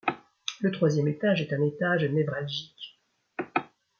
Le 0.61 0.71
troisième 0.71 1.07
étage 1.09 1.41
est 1.43 1.53
un 1.53 1.61
étage 1.61 2.05
névralgique. 2.05 2.99